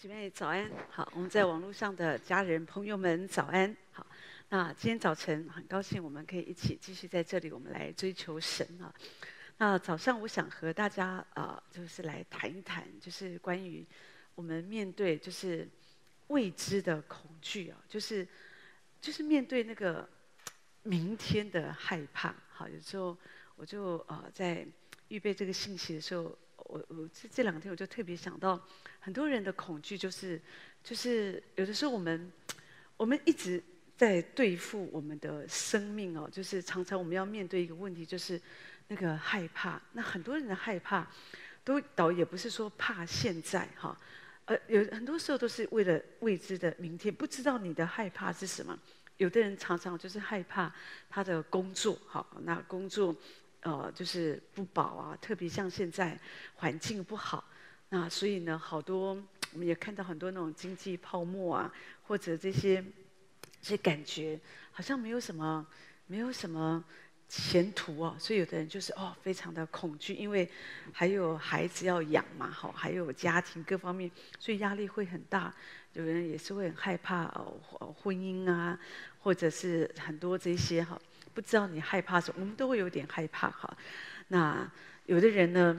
[0.00, 4.06] 姐妹早安，好，我们在网络上的家人朋友们早安，好。
[4.48, 8.90] 那今天早晨很高兴我们可以一起继续在这里，我们来追求神啊。
[9.58, 13.84] 那早上我想和大家啊、就是来谈一谈，就是关于
[14.34, 15.68] 我们面对就是
[16.28, 18.26] 未知的恐惧啊，就是
[19.02, 20.08] 就是面对那个
[20.82, 22.34] 明天的害怕。
[22.48, 23.14] 好，有时候
[23.54, 24.66] 我就呃在
[25.08, 26.34] 预备这个信息的时候。
[26.70, 28.60] 我我这这两天我就特别想到，
[29.00, 30.40] 很多人的恐惧就是，
[30.84, 32.32] 就是有的时候我们，
[32.96, 33.62] 我们一直
[33.96, 38.40] 在对付我们的生命哦，就是常常我们要面对一个问题，就是
[38.86, 39.82] 那个害怕。
[39.92, 41.06] 那很多人的害怕，
[41.64, 43.98] 都倒也不是说怕现在哈，
[44.44, 48.78] 呃，有很多时候都是为了未知的明天，不知道你的害怕是什么。
[49.16, 50.72] 有的人常常就是害怕
[51.10, 53.14] 他的工作，好，那工作。
[53.62, 56.18] 呃，就是不保啊，特别像现在
[56.56, 57.44] 环境不好，
[57.90, 59.16] 那所以呢，好多
[59.52, 62.82] 我们也看到很多那种经济泡沫啊，或者这些
[63.60, 64.40] 这些感觉
[64.72, 65.66] 好像没有什么
[66.06, 66.82] 没有什么
[67.28, 70.50] 前途哦，所以有的人就是哦，非常的恐惧，因为
[70.92, 75.54] 还有孩子要养嘛，好，还有家庭各方面，所以压力会很大。
[75.92, 78.78] 有人也是会很害怕哦，婚姻啊，
[79.20, 81.00] 或者是很多这些哈。
[81.34, 83.76] 不知道你害怕什么，我们都会有点害怕哈。
[84.28, 84.70] 那
[85.06, 85.76] 有的人呢，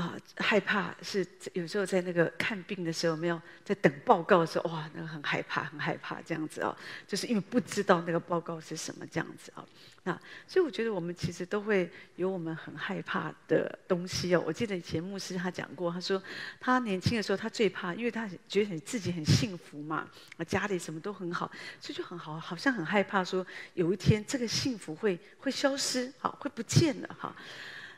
[0.00, 6.74] 啊、害怕是有时候在那个看病的时候，没有在等报告的时候，哇，那个很害怕，很害怕这样子哦，
[7.06, 9.66] 就是因为不知道那个报告是什么这样子哦。
[10.04, 14.42] 那所以我觉得我们其实都会有我们很害怕的东西哦。
[14.46, 16.22] 我记得以前牧师他讲过，他说
[16.58, 27.36] 他年轻的时候他最怕，因为他觉得自己很幸福嘛，啊家里什么都很好，所以就很好，好像很害怕说有一天这个幸福会会消失，好，会不见了哈。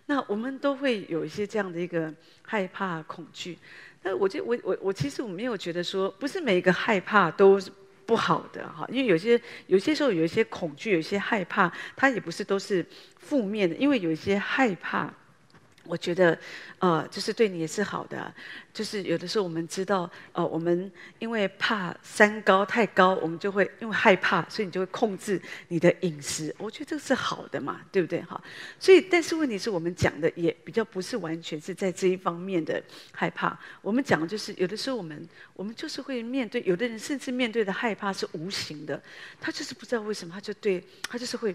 [0.06, 3.58] 那我们都会有一些这样的一个害怕恐惧。
[4.02, 7.60] 那我就我我我其实我没有觉得说，不是每一个害怕都
[8.04, 12.84] 不好的哈，因为有些有些时候有一些恐惧，有一些害怕，它也不是都是
[13.18, 15.12] 负面的，因为有一些害怕。
[15.84, 16.38] 我觉得，
[16.78, 18.32] 呃，就是对你也是好的。
[18.72, 26.54] 就是有的时候我们知道，呃，我们因为怕三高太高，我们就会因为害怕，所以你就会控制你的饮食。
[26.56, 28.22] 我觉得这个是好的嘛，对不对？
[28.22, 28.42] 哈，
[28.80, 32.82] 所以但是问题是我们讲的也比较不是完全是在这一方面的
[33.12, 33.58] 害怕。
[33.82, 39.02] 我们讲的就是有的时候我们我们就是会面对，有的人甚至面对的害怕是无形的，
[39.38, 41.54] 他就是不知道为什么，他就对他就是会。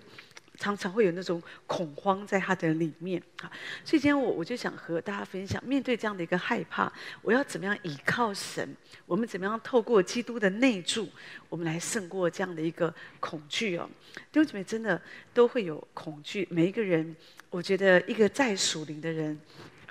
[0.57, 3.51] 常常会有那种恐慌在他的里面啊，
[3.85, 6.91] 所以今天我我就想和大家分享，面对这样的一个害怕，
[7.21, 8.67] 我要怎么样依靠神？
[9.05, 11.07] 我们怎么样透过基督的内住，
[11.47, 13.87] 我们来胜过这样的一个恐惧哦？
[14.31, 14.99] 弟兄姊妹真的
[15.33, 17.15] 都会有恐惧，每一个人，
[17.51, 19.39] 我觉得一个再属灵的人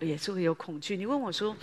[0.01, 0.97] 也是会有恐惧。
[0.97, 1.57] 你问我说，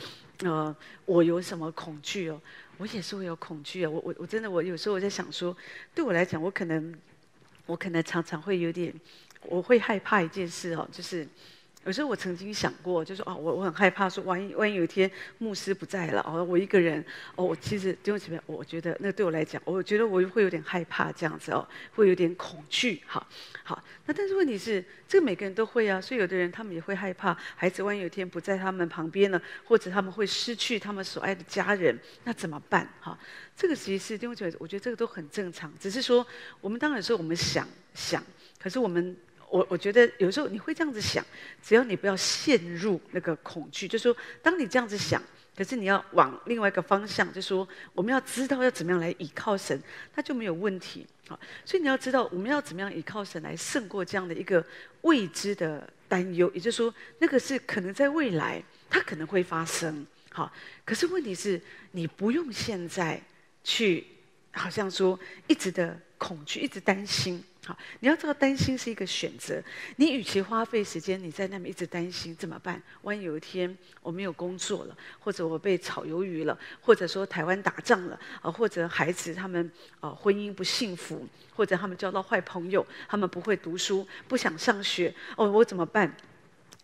[0.44, 0.74] 呃，
[1.06, 2.42] 我有什么恐惧哦？
[2.78, 3.90] 我也是会有恐惧啊。
[3.90, 5.56] 我我我真的我有时候我在想说，
[5.94, 6.96] 对我来讲，我可能。
[7.66, 8.94] 我可能常常会有点，
[9.44, 11.28] 我会害怕一件事哦，就是
[11.85, 17.03] 有时候我曾经想过，就是哦，我我很害怕说，万一万一有一天牧师不在了哦，我一个人
[17.35, 23.28] 哦，我其实弟兄姐妹，我觉得那对我来讲，我觉得我会有点害怕这样子哦，会有点恐惧，好，
[23.63, 32.88] 好，那但是问题是，这个每个人都会啊，所以有的人他们也会害怕孩子万一有一天不在他们旁边了，或者他们会失去他们所爱的家人，那怎么办？
[33.01, 33.18] 哈。
[33.56, 35.72] 这个其实是，因为我觉得这个都很正常。
[35.80, 36.25] 只是说，
[36.59, 38.24] 我们当然说我们想想，
[38.59, 39.16] 可是我们，
[39.47, 41.24] 我我觉得有时候你会这样子想，
[41.62, 45.22] 只要你不要陷入那个恐惧，就是说，当你这样子想，
[45.56, 49.80] 可是你要往另外一个方向，就是说，我们要知道要怎么样来倚靠神，
[50.16, 51.06] 那就没有问题。
[51.28, 54.66] 好，所以你要知道我们要怎么样倚靠神来胜过这样的一个
[55.02, 60.06] 未知的担忧，也就是说，那个是可能在未来它可能会发生。
[60.31, 60.52] 好，
[60.84, 61.62] 可是问题是
[61.92, 63.22] 你不用现在。
[63.63, 64.06] 去，
[64.51, 67.44] 好像说一直的恐惧，一直担心。
[67.66, 69.63] 好，你要知道担心是一个选择。
[69.96, 72.84] 你与其花费时间你在那边一直担心怎么办？
[73.03, 79.71] 万一有一天我没有工作了，或者我被炒鱿鱼了，或者说台湾打仗了，啊，或者孩子他们
[80.01, 81.25] 啊婚姻不幸福，
[81.56, 86.13] 或者他们交到坏朋友，他们不会读书，不想上学，哦，我怎么办？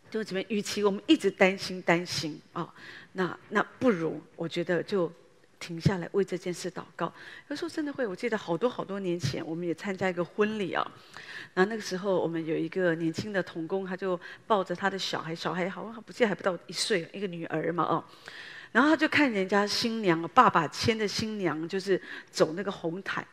[0.09, 2.73] 就这边，与其我们一直担心担心啊，
[3.11, 5.11] 那那不如我觉得就。
[5.59, 7.13] 停下来为这件事祷告。
[7.49, 10.89] 有时候真的会，我记得好多好多年前，我们也参加一个婚礼啊。
[11.53, 18.03] 然后那个时候，我们有一个年轻的童工，他就抱着他的小孩，小孩好像不记得还不到一岁，一个女儿嘛哦。
[18.71, 23.25] 然后他就看人家新娘，爸爸牵着新娘，就是走那个红毯，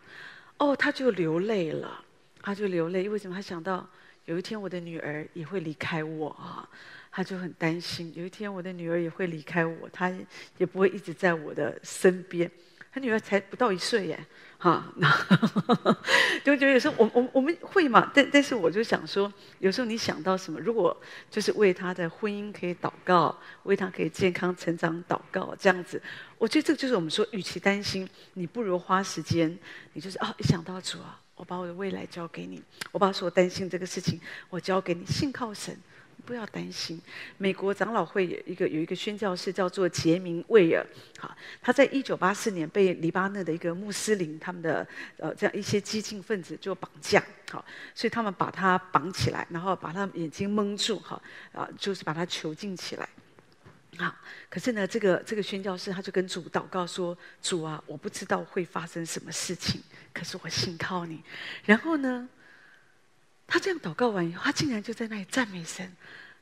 [0.56, 2.02] 哦，他就流泪了，
[2.40, 3.34] 他就流泪，为什么？
[3.34, 3.86] 他想到
[4.26, 6.68] 有一天我的女儿也会离开我啊。
[7.10, 10.12] 他就很担心，有一天我的女儿也会离开我，她
[10.58, 12.50] 也不会一直在我的身边。
[12.92, 14.26] 他女儿才不到一岁耶，
[14.58, 14.92] 哈，
[16.44, 20.94] 就觉得有时候我我我们会嘛，但但是我就想说，有时候你想到什么，如果
[21.30, 26.02] 就是为他的婚姻可以祷告，为他可以健康成长祷告，这样子，
[26.36, 29.58] 我觉得这个就是我们说，与其担心，你不如花时间，
[29.94, 35.78] 你就是啊，一想到主啊，我把我的未来交给你，我把所担心这个事情，我交给你，信靠神。
[36.24, 37.00] 不要担心，
[37.38, 40.84] 美国长老会有一个有一个宣教士叫做杰明·威尔，
[41.20, 44.84] 好，他在一九八四年被黎巴嫩的一个穆斯林他们的
[45.18, 51.22] 呃这样一些激进分子就绑架，好，所以他们把他绑起来，然后把他眼睛蒙住，哈
[51.52, 53.08] 啊，就是把他囚禁起来，
[53.98, 59.82] 啊，可是呢，这个这个宣教士他就跟主祷告说：主啊，我不知道会发生什么事情，
[60.12, 61.22] 可是我信靠你。
[61.64, 62.28] 然后呢，
[63.46, 65.90] 他这样祷告完以后，他竟然就在那里赞美神。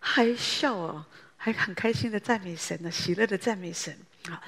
[0.06, 3.96] 还笑哦，还很开心的赞美神呢，喜乐的赞美神
[4.28, 4.38] 啊！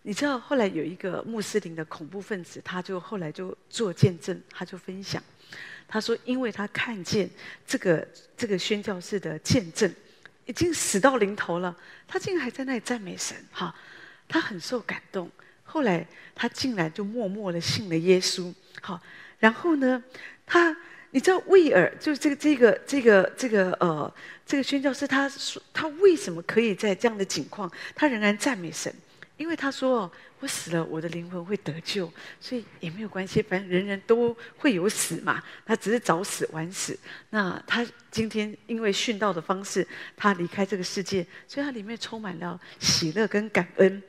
[0.00, 5.22] 你知道后来有一个穆斯林的恐怖分子，他就后来就做见证，他就分享，
[5.86, 7.28] 他说，因为他看见
[7.66, 9.94] 这个这个宣教士的见证，
[10.48, 11.76] 已经死到临头了，
[12.08, 13.72] 他竟然还在那里赞美神，哈，
[14.26, 15.30] 他很受感动。
[15.62, 16.04] 后来
[16.34, 18.52] 他竟然就默默的信了耶稣，
[18.82, 19.00] 好，
[19.38, 20.02] 然后呢，
[20.44, 20.76] 他。
[21.10, 24.14] 你知道威尔就是这个这个这个这个呃
[24.44, 28.94] 这个宣教士，他说他为什么可以在这样的境况，他仍然赞美神？
[29.38, 36.98] 因为他说，我死了，我的灵魂会得救，所以也没有关系，反正人人都会有死嘛，他只是早死晚死。
[37.30, 39.86] 那他今天因为殉道的方式，
[40.16, 44.02] 他离开这个世界，所以他里面充满了喜乐跟感恩。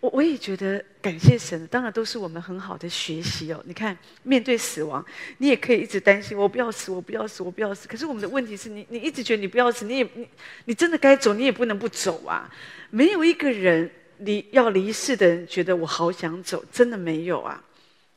[0.00, 3.62] 我我也觉得感谢神，当然都是我们很好的学习哦。
[3.64, 5.04] 你看，面对死亡，
[5.38, 7.86] 你也可以一直担心，我不要死，我不要死，我不要死。
[7.86, 10.28] 可是我们的问题是你，你一直觉得你不要死，你也你
[10.64, 12.52] 你真的该走，你也不能不走啊。
[12.90, 13.88] 没有一个人
[14.24, 17.62] 离要离世的人觉得我好想走，真的没有啊。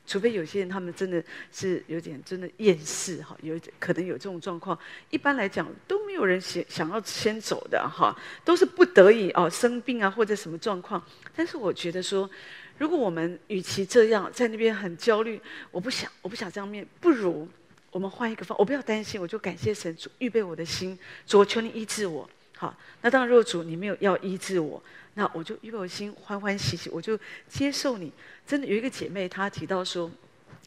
[0.08, 1.20] 除非有些人他们真的
[1.52, 4.78] 是有点真的厌世哈，有可能有这种状况。
[5.10, 11.04] 一般来讲都没有人想想要先走的哈，都是不得已哦，生病啊或者什么状况。
[11.34, 12.30] 但是我觉得说，
[12.78, 15.40] 如果我们与其这样在那边很焦虑，
[15.72, 17.48] 我不想我不想这样面，不如
[17.90, 22.30] 我们换一个方，我不要担心，我就感谢神主预备我的心，主我求你医治我。
[22.58, 24.82] 好，那当然，如果主你没有要医治我，
[25.12, 28.10] 那我就预备我心欢欢喜喜，我就接受你。
[28.46, 30.10] 真的有一个姐妹，她提到说，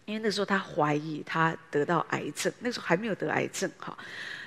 [0.05, 3.97] 因为那时候她怀疑她得到癌症，那时候还没有得癌症哈。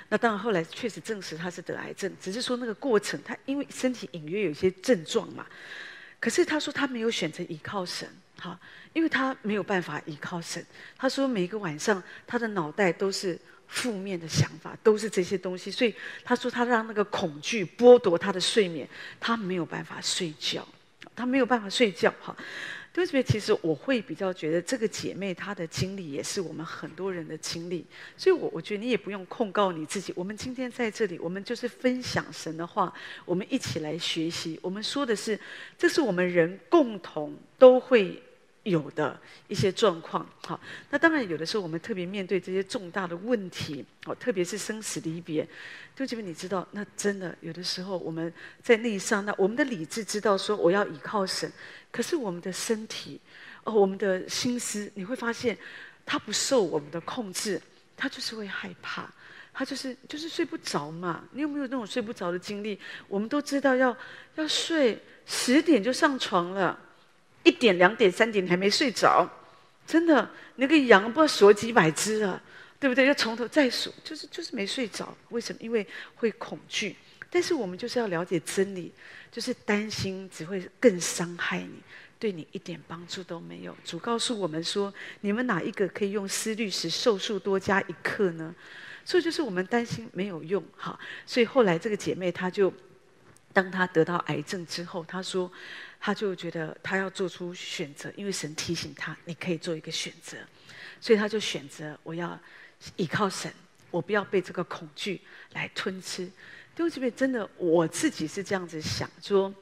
[0.07, 5.45] 那当然后来确实证实她是得癌症，只是说那个过程，她因为身体隐约有些症状嘛。
[6.21, 8.07] 可是她说她没有选择依靠神，
[8.39, 8.57] 哈，
[8.93, 10.65] 因为她没有办法依靠神。
[10.97, 13.37] 她说每一个晚上，她的脑袋都是。
[13.67, 15.93] 负面的想法都是这些东西，所以
[16.23, 18.87] 他说他让那个恐惧剥夺他的睡眠，
[19.19, 20.67] 他没有办法睡觉，
[21.15, 22.13] 他没有办法睡觉。
[22.21, 22.35] 哈，
[22.93, 27.83] 对不起，其实我会比较觉得这个姐妹她的经历也是我们很多人的经历，
[28.15, 30.13] 所以我我觉得你也不用控告你自己。
[30.15, 32.93] 我们今天在这里，我们就是分享神的话，
[33.25, 34.59] 我们一起来学习。
[34.61, 35.39] 我们说的是，
[35.77, 38.21] 这是我们人共同都会。
[38.63, 39.19] 有的
[39.49, 45.45] 一些状况，好，那当然有的时候我们特别面对这些重大的问题，哦，特别是生死离别，
[45.93, 51.51] 就这边你知道，那真的有的时候我们在那一刹那，我们的理智知道说我要倚靠神，
[51.91, 53.19] 可是我们的身体，
[53.65, 55.57] 哦，我们的心思，你会发现，
[56.05, 57.61] 它不受我们的控制，
[57.97, 59.11] 它就是会害怕，
[59.53, 61.25] 它就是就是睡不着嘛。
[61.33, 62.79] 你有没有那种睡不着的经历？
[63.09, 63.93] 我们都知道要
[64.35, 66.79] 要睡十点就上床了。
[67.43, 69.29] 一点、两点、三点，你还没睡着，
[69.85, 72.41] 真的，那个羊不知道数几百只了，
[72.79, 73.05] 对不对？
[73.05, 75.15] 要从头再数，就是就是没睡着。
[75.29, 75.59] 为什么？
[75.61, 75.85] 因为
[76.15, 76.95] 会恐惧。
[77.29, 78.93] 但是我们就是要了解真理，
[79.31, 81.81] 就是担心只会更伤害你，
[82.17, 83.75] 对你一点帮助都没有。
[83.83, 88.55] 主告诉我们说：你们哪一个可以用思虑使寿数多加一刻呢？
[89.03, 90.97] 所以就是我们担心没有用，哈。
[91.25, 92.71] 所以后来这个姐妹她就，
[93.51, 95.51] 当她得到癌症之后，她说。
[96.05, 100.35] 他就觉得他要做出选择，因为神提醒他，你可以做一个选择，
[100.99, 102.37] 所以他就选择我要
[102.97, 103.49] 依靠神，
[103.89, 105.21] 我不要被这个恐惧
[105.53, 106.29] 来吞吃。
[106.75, 109.53] 对不起，真的，我自己是这样子想说，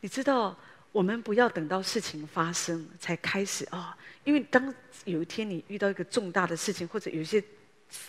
[0.00, 0.54] 你知道，
[0.92, 4.74] 我们不要等到事情发生才开始啊、哦，因为当
[5.06, 7.42] 有一天你遇到一个重大的事情，或者有一些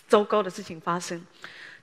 [0.06, 1.24] 糟糕的事情发生，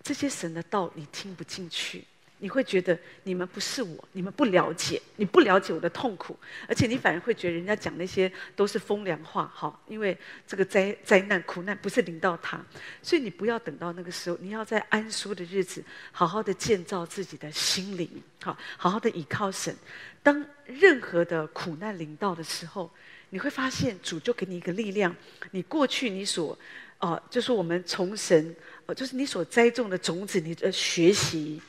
[0.04, 2.06] 这些神的道你听不进去。
[2.40, 10.16] 你会觉得你们不是我，你们不了解，你不了解我的痛苦，而且你反而会觉得人家讲那些都是风凉话，哈，因为
[10.46, 12.64] 这个灾灾难苦难不是临到他，
[13.02, 18.08] 所以你不要等到那个时候，你要在安舒的日子，好好的建造自己的心灵，
[18.44, 19.76] 好，好好的倚靠神。
[20.22, 22.92] 当任何的苦难临到的时候，
[23.32, 25.16] 你会发现主就给你一个力量，
[25.52, 26.56] 你过去你所，
[27.00, 31.60] 哦、就是我们从神，呃，就是你所栽种的种子，你的学习。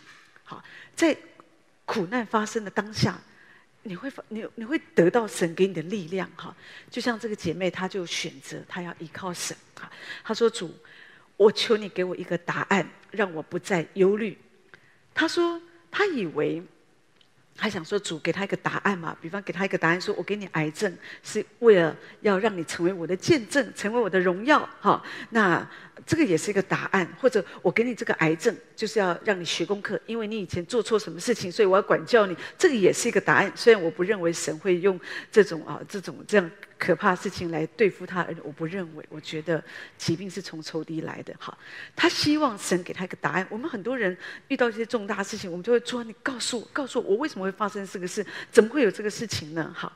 [0.49, 0.65] 好，
[0.97, 1.15] 在
[1.85, 3.21] 苦难发生的当下，
[3.83, 6.57] 你会发你你会得到神给你的力量哈。
[6.91, 9.93] 就像这个姐妹，她就选择她要依靠神哈。
[10.25, 10.75] 她说：“主，
[11.37, 14.39] 我求你给我一个答案，让我不再忧虑。”
[15.13, 15.61] 她说
[15.93, 16.63] ：“她以为。”
[17.61, 19.17] 还想说主给他一个答案嘛？
[19.21, 25.03] 比方给他一个答案，说我给你癌症是为了要让你成为我的见证，成为我的荣耀，哈。
[25.31, 25.69] 那
[26.07, 32.37] 这个也是一个答案，或者我给你这个癌症就是要让你学功课，因为你以前做错什么事情，所以我要管教你。
[32.57, 33.51] 这个也是一个答案。
[33.57, 34.99] 虽然我不认为神会用
[35.33, 36.51] 这种啊这种这样。
[36.79, 39.05] 可怕的事情来对付他，而我不认为。
[39.09, 39.63] 我觉得
[39.97, 41.35] 疾病是从仇敌来的。
[41.39, 41.59] 好，
[41.97, 43.47] 他希望神给他一个答案。
[43.51, 44.17] 我们很多人
[44.47, 48.25] 遇到一些重大事情，我们就会说：“你告诉我，告诉我，我为什么会发生这个事？
[48.53, 49.93] 怎么会有这个事情呢？”好，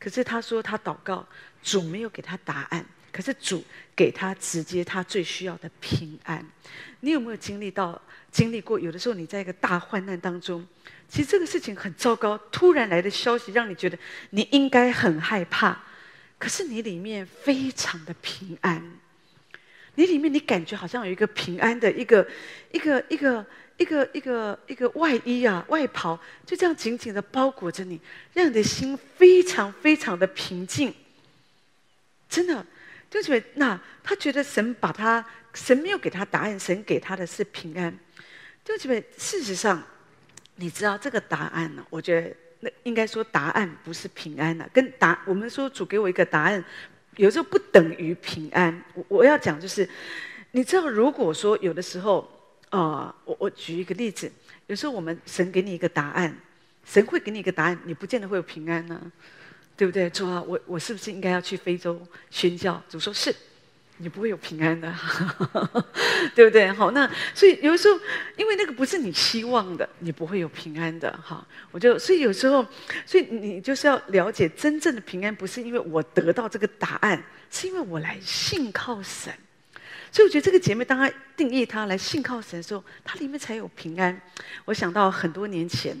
[0.00, 1.26] 可是他说他祷告，
[1.62, 3.62] 主没有给他答案，可是主
[3.94, 6.44] 给他直接他最需要的平安。
[7.00, 8.00] 你有没有经历到、
[8.30, 8.80] 经历过？
[8.80, 10.66] 有的时候你在一个大患难当中，
[11.06, 13.98] 其实这个事情很糟糕，突然来的消息让你觉得
[14.30, 15.78] 你应该很害怕。
[16.38, 18.82] 可是你里面非常的平安，
[19.94, 22.26] 你里面你感觉好像有一个平安的一个
[22.70, 23.46] 一个一个
[23.78, 27.98] 一个一个一个外衣啊外袍，就这样紧紧的包裹着你，
[28.34, 30.92] 让你的心非常非常的平静。
[32.28, 32.66] 真的，
[33.08, 35.24] 就觉得那他觉得神把他
[35.54, 37.96] 神没有给他答案，神给他的是平安。
[38.64, 39.82] 就觉得事实上，
[40.56, 41.86] 你知道这个答案呢？
[41.88, 42.36] 我觉得。
[42.64, 46.64] 那应该说答案不是平安了，跟答我们说主给我一个答案，
[47.16, 48.82] 有时候不等于平安。
[48.94, 49.86] 我我要讲就是，
[50.52, 52.26] 你知道，如果说有的时候，
[52.70, 54.32] 呃，我我举一个例子，
[54.66, 56.34] 有时候我们神给你一个答案，
[56.86, 58.98] 神会给你一个答案，你不见得会有平安呢、
[59.76, 60.08] 对不对？
[60.08, 62.82] 主啊，我我是不是应该要去非洲宣教？
[62.88, 63.34] 主说是。
[64.04, 64.94] 你不会有平安的，
[66.36, 66.70] 对不对？
[66.70, 67.98] 好，那所以有时候，
[68.36, 71.10] 因为那个不是你希望的，你不会有平安的。
[71.24, 72.62] 哈，我就所以有时候，
[73.06, 79.32] 所以你就是要了解，真正的平安不是因为我得到这个答案，是因为我来信靠神。
[80.12, 84.20] 所以我觉得这个姐妹，当她定义她来信靠神的时候，她里面才有平安。
[84.66, 85.96] 我想到很多年前。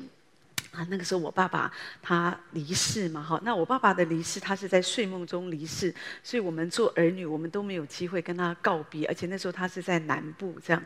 [0.74, 10.82] 啊，那个时候我爸爸他离世嘛，哈，那我爸爸的离世，他是在睡梦中离世，所以我们做儿女，我们都没有机会跟他告别，而且那时候他是在南部这样，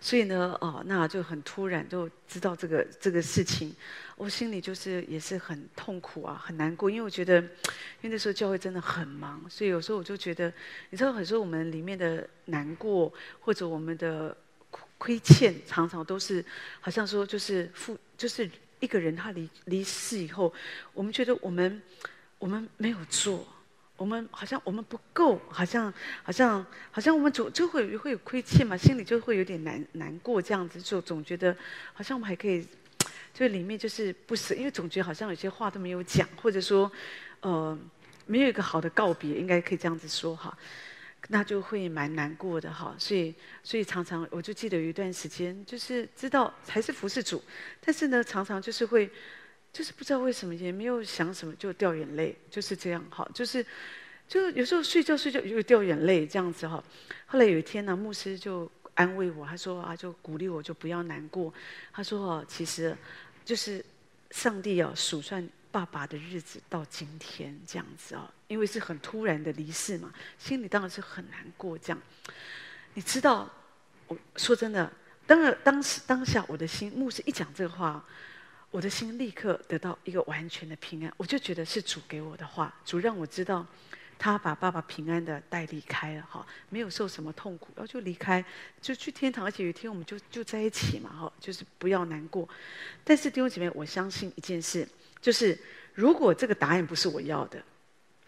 [0.00, 3.72] 所以呢，哦，那就很突然就知道这个这个事情，
[4.16, 7.48] 我心里就是也是很痛苦啊，很难过，因为我觉得，因
[8.02, 10.52] 为那时候教会真的很忙，所以有时候我就觉得，
[10.90, 14.36] 你知道，很多我们里面的难过或者我们的
[14.98, 16.44] 亏欠，常常都是
[16.80, 18.50] 好像说就是负就是。
[18.80, 20.52] 一个人他离离世以后，
[20.94, 21.82] 我们觉得我们
[22.38, 23.46] 我们没有做，
[23.96, 25.92] 我们好像我们不够，好像
[26.22, 31.56] 好像好像我们总就会会有亏欠嘛，心里就会有点难难过，这样子就总觉得
[31.92, 32.66] 好像我们还可以，
[33.34, 36.90] 就里面就是不舍，因为总觉得好像有些话都没有讲，或者说
[37.40, 37.76] 呃
[38.26, 40.56] 没有一个好的告别，应该可以这样子说哈。
[41.26, 47.42] 那就会蛮难过的哈，所以所以常常我就记得有一段时间，就是知道还是服侍主，
[47.80, 49.10] 但是呢，常常就是会，
[49.72, 53.64] 就是不知道为什么也没有想什么就掉眼泪，就是这样哈，就是
[54.26, 56.82] 就有时候睡觉睡觉又掉眼泪这样子哈。
[57.26, 61.52] 后来有一天呢，牧师就安慰我，他说啊，就鼓励我就不要难过，
[61.92, 62.96] 他说哦，其实
[63.44, 63.84] 就是
[64.30, 65.46] 上帝要数算。
[65.70, 71.78] 爸爸的日子到今天这样子啊，因为是很突然的离世嘛，心里当然是很难过。
[71.78, 72.02] 这样，
[72.94, 73.48] 你知道，
[74.08, 74.90] 我说真的，
[75.26, 78.04] 当然当时当下我的心，牧师一讲这个话，
[78.70, 81.12] 我的心立刻得到一个完全的平安。
[81.16, 83.66] 我就觉得是主给我的话，主让我知道，
[84.18, 88.44] 他把爸爸平安的带离开了哈，没有受什么痛苦，然后就离开，
[88.80, 89.44] 就去天堂。
[89.44, 92.48] 而且有一天我们就就在一起嘛哈，就是不要难过。
[93.04, 94.88] 但是弟兄姐妹，我相信一件事。
[95.20, 95.58] 就是，
[95.94, 97.60] 如果这个答案不是我要的，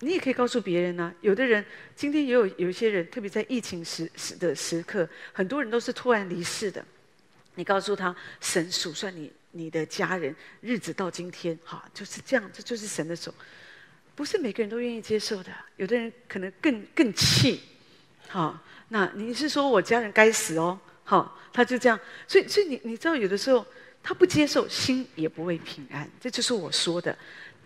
[0.00, 1.64] 你也可以告诉别人呢、有的人
[1.94, 6.84] 今天也有有一些人，特别在疫情时时的时刻，很多人都是突然离世的。
[7.54, 13.34] 你告诉他，神数算你你的家人日子到今天，哈，就是这样，这就是神的手，
[14.14, 15.52] 不是每个人都愿意接受的。
[15.76, 17.60] 有的人可能更更气，
[18.28, 22.00] 好，那你是说我家人该死哦，好，他就这样。
[22.26, 23.64] 所以所以你你知道，有的时候。
[24.02, 26.10] 他不接受，心也不会平安。
[26.18, 27.14] 这就是我说的，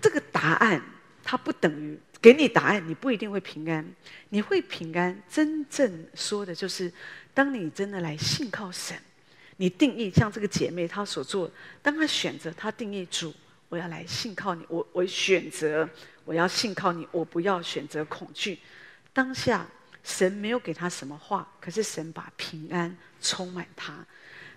[0.01, 0.83] 这个答案，
[1.23, 3.85] 它不等于给你答案，你不一定会平安。
[4.31, 6.91] 你会平安，真正说的就是，
[7.35, 8.97] 当你真的来信靠神，
[9.59, 11.51] 你定义像这个姐妹她所做，
[11.83, 13.31] 当她选择，她定义主，
[13.69, 15.87] 我要来信靠你，我我选择
[16.25, 18.59] 我要信靠你，我不要选择恐惧。
[19.13, 19.67] 当下
[20.03, 24.03] 神没有给她什么话，可是神把平安充满她。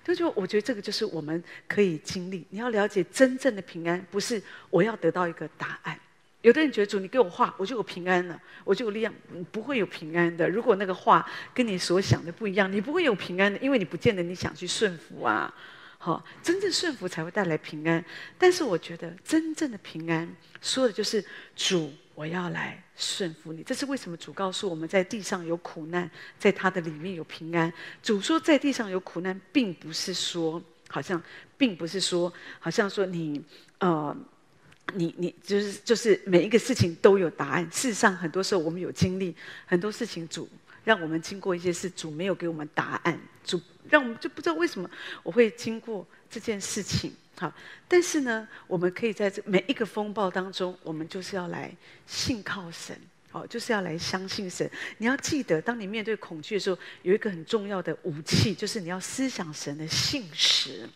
[0.05, 2.47] 就就我觉得这个就是我们可以经历。
[2.49, 5.99] 你要了解真正的平安，不是我要得到一个答案。
[6.47, 9.13] 有的人觉得主，你给我话，我就有平安了，我就有力量。
[9.51, 10.47] 不会有平安的。
[10.47, 15.53] 如果那个话跟你所想的不一样，你不会有平安的，因为你不见得你想去顺服啊。
[15.97, 18.01] 好，真正顺服才会带来平安。
[18.37, 21.23] 但是我觉得真正的平安，说的就是
[21.53, 21.91] 主。
[22.15, 24.17] 我要来顺服你，这是为什么？
[24.17, 27.71] 主告诉我们在地上有苦难，在他的里面有平安。
[28.01, 31.21] 主说在地上有苦难，并不是说好像，
[31.59, 33.39] 并不是说好像说你
[33.77, 34.17] 呃，
[34.95, 37.63] 你你就是就是每一个事情都有答案。
[37.71, 40.47] 事实上，很多时候我们有经历很多事情，主
[40.83, 44.89] 让我们经过一些事，主没有给我们答案，主让我们就不知道为什么
[45.23, 47.11] 我会经过这件事情。
[47.39, 47.53] 好，
[47.87, 51.71] 但是呢，我们可以在这每一个风暴当中，我们就是要来
[52.07, 54.67] 信靠神，好，就是要来相信神。
[54.97, 60.89] 你要记得，当你面对恐惧的时候，有一个很重要的武器，就是你要思想神的信实。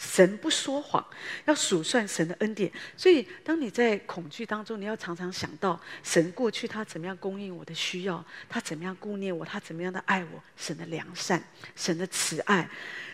[0.00, 1.06] 神不说谎，
[1.44, 2.72] 要数算神的恩典。
[2.96, 11.42] 所以，当你在恐惧当中，你要常常想到神过去他怎么样供应我的需要，他怎么样顾念我，他怎么样的爱我，神的良善，
[11.76, 12.66] 神的慈爱。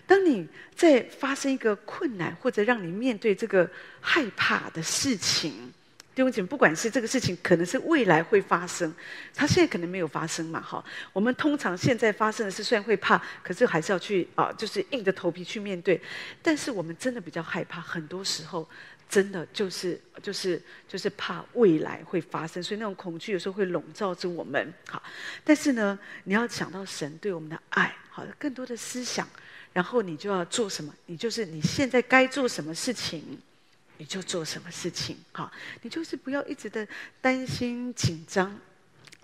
[0.07, 3.69] 当你在发生一个困难，或者让你面对这个
[4.01, 5.75] 害怕的事情，
[6.17, 8.91] 弟兄姐妹，不管是这个事情可能是未来会发生，
[9.35, 10.59] 它现在可能没有发生嘛？
[10.63, 10.83] 哈，
[11.13, 16.01] 我们通常现在发生的事虽然会怕，可是还是要去啊，就是硬着头皮去面对。
[16.41, 18.67] 但是我们真的比较害怕，很多时候
[19.11, 20.59] 真的就是就是
[20.89, 24.73] 就是怕未来会发生，所以那种恐惧有时候会笼罩着我们。
[24.89, 25.03] 好，
[25.45, 29.29] 但是呢，你要想到神对我们的爱，好，更多的思想。
[29.75, 30.91] 然后你就要做什么？
[31.05, 33.39] 你就是你现在该做什么事情，
[33.99, 35.17] 你就做什么事情。
[35.33, 35.51] 好，
[35.83, 36.87] 你就是不要一直的
[37.21, 38.59] 担心紧张。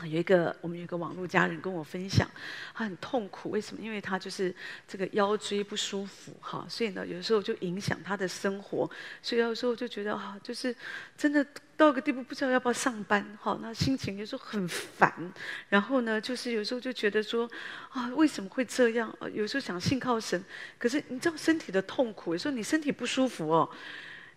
[0.04, 2.28] 有一个我们有一个网络家人跟我分享，
[2.74, 3.80] 他很痛苦，为什么？
[3.80, 4.52] 因为他就是
[4.88, 8.90] 这个腰椎不舒服，哈，所以呢，有时候就影响他的生活，
[9.22, 10.74] 所以有时候就觉得啊，就是
[11.16, 15.32] 真的到个地步，不知道要不要上班，哈，那心情有时候很烦，
[15.68, 17.48] 然后呢，就是有时候就觉得说
[17.90, 19.14] 啊，为什么会这样？
[19.32, 20.42] 有时候想信靠神，
[20.78, 23.70] 可是你知道身体的痛苦，有时候你身体不舒服哦，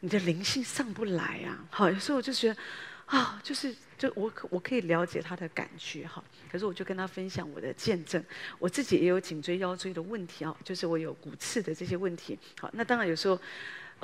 [0.06, 2.58] 你的灵性上不来啊，好，有时候我就觉得
[3.08, 3.76] 啊，就是。
[3.98, 8.22] 就我我可以了解他的感觉哈，可是我就跟他分享我的见证，
[8.60, 12.38] 我自己也有颈椎腰椎的问题啊，就是我有骨刺的这些问题。
[12.60, 13.40] 好，那当然有时候。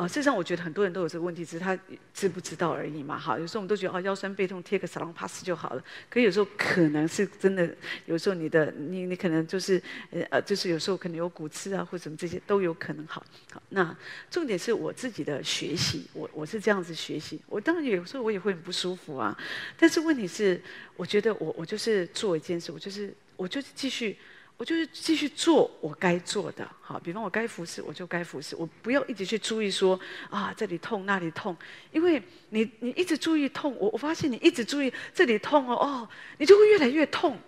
[0.01, 1.77] 呃，事实上，我觉得很多人都有这个问题，只是他
[2.11, 3.19] 知不知道而已嘛。
[3.19, 5.83] 哈，有时候我们都觉得哦，腰酸背痛贴个沙龙帕斯就好了。
[6.09, 7.69] 可有时候可能是真的，
[8.07, 9.79] 有时候你的你你可能就是
[10.31, 13.23] 呃，就是有时候可能有骨刺啊，或什么这些都有可能好。
[13.51, 13.95] 好，那
[14.31, 17.39] 重点是我自己的学习，我我是这样子学习。
[17.45, 19.37] 我当然有时候我也会很不舒服啊，
[19.77, 20.59] 但是问题是，
[20.97, 24.17] 我觉得我我就是做一件事，我就是我就是继续。
[24.61, 31.57] 我就是继续做我该做的，好，比方我该服侍，我就该服侍，我不要一直去注意说啊这里痛那里痛，
[31.91, 37.39] 因为你你一直注意痛，我我发现你一直注意这里痛哦哦，你就会越来越痛，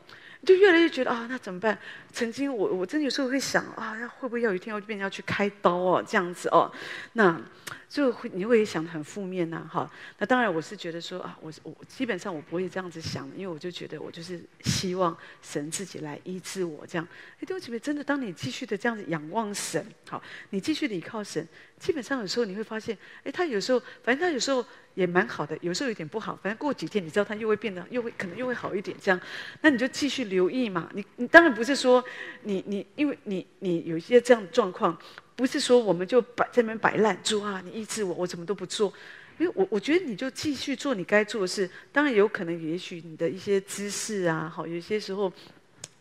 [0.45, 1.77] 就越来越觉得啊那怎么办？
[2.12, 6.71] 曾经我我真的有时候会想啊，会不会要有一天要变成要去开刀哦这样子哦，
[7.13, 7.41] 那。
[7.89, 9.89] 就会你会想很负面呐，哈。
[10.17, 17.08] 那当然我是觉得说啊，我我基本上我不会这样子想，因为我就觉得我就是希望神自己来医治我这样。
[17.36, 21.47] 哎，弟兄姐妹，真的，当你继续的这样子仰望神，好，你继续的依靠神，
[21.84, 29.19] 基本上有时候你会发现，哎，他有时候反正他有时候也蛮好的，有时候有点不好，反正过几天你知道他又会变得又会可能又会好一点这样。
[29.62, 30.89] 那你就继续留意嘛。
[30.93, 32.02] 你你当然不是说
[32.43, 34.98] 你你因为你你有一些这样的状况。
[35.36, 38.93] 不是说我们就摆在那边摆烂，主啊，你医治我，我怎么都不做？
[39.39, 41.67] 因为我我觉得你就继续做你该做的事。
[41.91, 45.34] 当然有可能，也许你的一些姿势啊，好，有些时候，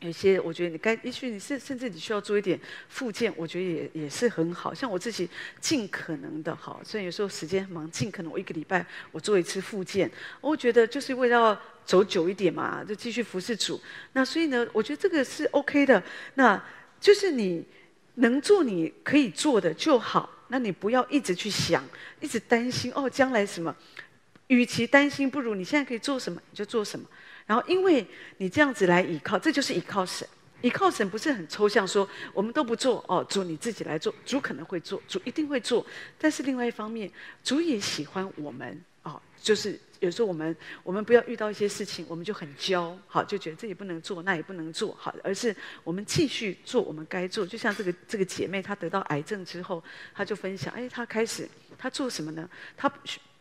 [0.02, 4.74] 有些我觉得你该，也许你甚甚至你需要做一点复健，我觉得也也是很好。
[4.74, 5.28] 像我自己
[5.60, 10.10] 尽可能的好，虽然有时候时间很忙，尽可能我一个礼拜我做一次复健，
[10.40, 13.80] 我觉得就是为了走久一点嘛，就继续服侍主。
[14.12, 16.02] 那所以呢，我觉得这个是 OK 的。
[16.34, 16.62] 那
[17.00, 17.64] 就是你。
[18.16, 21.82] 能做你可以做的就好，那你不要一直去想，
[22.20, 23.74] 一直担心哦，将来什么？
[24.52, 27.06] 与其担心，不如你现在可以做什么你就做什么。
[27.46, 30.28] 然后，因为你这样子来依靠，这就是依靠神。
[30.60, 35.84] 倚靠神不是很抽象说，我们都不做哦，主你自己来做，主可能会做，主一定会做。
[36.18, 37.10] 但是另外一方面，
[37.42, 47.44] 主也喜欢我们哦，就是有时候我们我们不要遇到一些事情，我们就很焦，好就觉得这也不能做，那也不能做，好，而是我们继续做我们该做。
[47.44, 49.82] 就像这个这个姐妹，她得到癌症之后，
[50.14, 52.48] 她就分享，哎，她开始她做什么呢？
[52.76, 52.92] 她。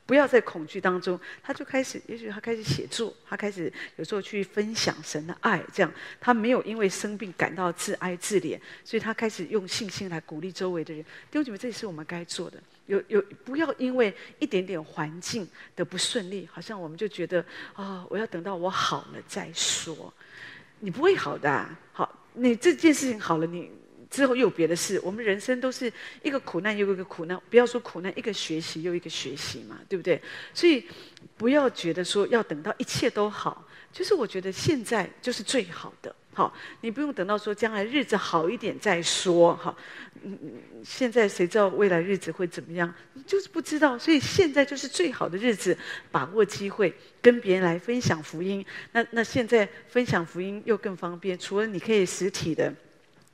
[0.06, 11.02] 不要在恐惧当中，他就开始，也许他开始写作，他开始有时候去分享神的爱，这样他没有因为生病感到自哀自怜，所以他开始用信心来鼓励周围的人。
[11.04, 12.62] 弟兄姐妹，这也是我们该做的。
[12.88, 20.14] 有有，不要因为一点点环境的不顺利，好像我们就觉得啊、我要等到我好了再说。
[20.80, 23.72] 你不会好的、好，你这件事情好了，你。
[24.12, 30.22] 之后又有别的事，我们人生都是一个苦难又一个苦难，不要说苦难，一个学习又一个学习嘛，对不对？
[30.54, 30.86] 所以
[31.38, 39.74] 不要觉得说要等到一切都好，就是我觉得现在就是最好的，好，你不用等到说将来日子好一点再说，哈，
[40.24, 40.52] 嗯嗯，
[40.84, 42.94] 现在谁知道未来日子会怎么样？
[43.14, 45.78] 你就是不知道，所以现在就是最好的日子，
[46.12, 48.66] 把握机会跟别人来分享福音。
[48.92, 52.74] 那那现在分享福音又更方便，除了你可以实体的。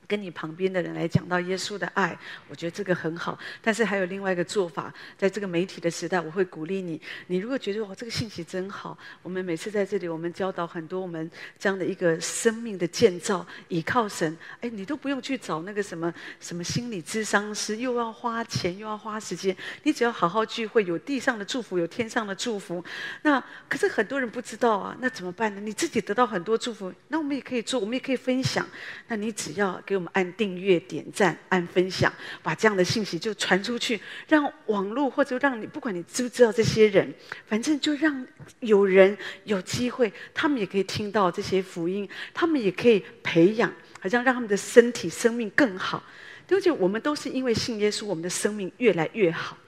[0.08, 2.18] 跟你旁边的人来讲到耶稣的爱，
[2.48, 3.38] 我觉得这个很好。
[3.60, 6.98] 但是还有另外一个做法，在这个媒体的时代，我会鼓励你。
[7.26, 14.34] 你如果觉得哇，这个信息真好，我们每次在这里，我们教导很多我们这样的一个生命的建造，倚靠神。
[14.62, 19.54] 哎，你都不用去找那个什么什么心理咨商师，又要花钱又要花时间。
[19.82, 22.82] 你只要好好聚会，有地上的祝福，有天上的祝福。
[23.20, 25.60] 那可是很多人不知道啊，那怎么办呢？
[25.60, 28.66] 你自己得到很多祝福，那我们也可以做，我们也可以分享。
[29.08, 29.97] 那你只要给。
[29.98, 37.12] 我们按订阅、点赞、按分享，把这样的信息就传出去，让网络或者让你不管你知不知道这些人，
[37.46, 38.26] 反正就让
[38.60, 46.02] 有人有机会，他们也可以听到这些福音，他们也可以培养，好像让他们的身体、生命更好。
[46.46, 49.58] 对而且我们都是因为信耶稣，我们的生命越来越好。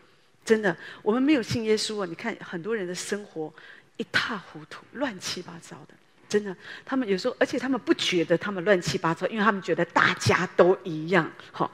[0.43, 2.07] 真的，我们没有信耶稣啊！
[2.09, 3.53] 你看很多人的生活
[3.99, 5.95] 一塌糊涂、乱七八糟的。
[6.31, 11.29] 真的，他们有时候，而且他们不觉得他们乱七八糟，因为他们觉得大家都一样。
[11.51, 11.69] 好，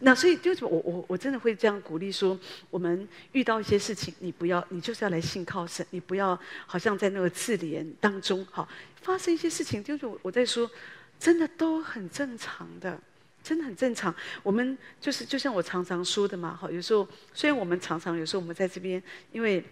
[0.00, 2.36] 那所以就是我我我真的会这样鼓励说，
[2.70, 8.68] 我们遇到一些事情，你不要，你就是要来信靠神，你不要好像在那个自怜当中，好
[9.00, 10.68] 发生一些事情，就是我在说，
[11.16, 13.00] 真的都很正常的，
[13.44, 14.12] 真的很正常。
[14.42, 19.64] 我们就是就像我常常说的嘛，好，有时候虽然我们常常有时候我们在这边，因为。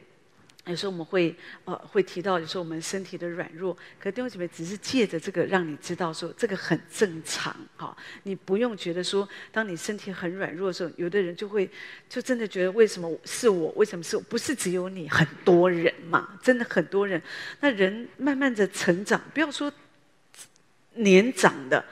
[0.69, 11.69] 有时候我们会呃会提到，有时候我们身体的软弱，可弟兄姐妹只是借着这个让你知道说这个很正常，哈，你不用觉得说，当你身体很软弱的时候，有的人就会
[12.09, 13.73] 就真的觉得为什么是我？
[13.77, 14.23] 为什么是我？
[14.23, 17.21] 不是只有你，很多人嘛，真的很多人。
[17.61, 19.73] 那人慢慢的成长，不要说
[20.95, 21.83] 年长的。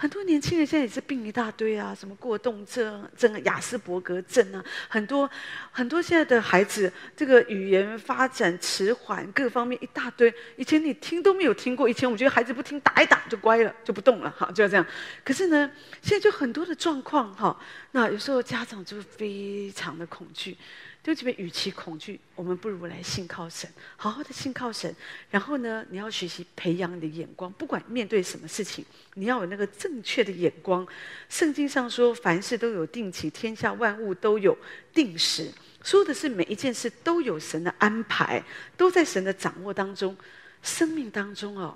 [0.00, 5.28] 很多年轻人现在也是病一大堆啊，什么过动症、症、雅斯伯格症啊，很多
[5.70, 10.32] 很多现在的孩子，这个语言发展迟缓，各方面一大堆。
[10.56, 14.86] 以前你听都没有听过，以前我们觉得孩子不听，打一打就乖了，就不动了，哈，就要这样。
[15.22, 17.54] 可是呢，现在就很多的状况，哈，
[17.90, 20.56] 那有时候家长就非常的恐惧。
[21.02, 24.94] 就这边，与其恐惧，我们不如来信靠神，好好的信靠神。
[25.30, 28.84] 然后呢，你要学习培养你的眼光，不管面对什么事情，
[29.14, 30.86] 你要有那个正确的眼光。
[31.30, 34.56] 圣经上说，凡事都有定期，天下万物都有
[34.92, 35.50] 定时，
[35.82, 38.44] 说的是每一件事都有神的安排，
[38.76, 40.14] 都在神的掌握当中。
[40.62, 41.74] 生命当中哦，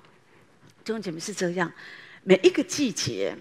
[0.83, 1.73] 弟兄姐妹是这样，
[2.21, 3.35] 每一个季节，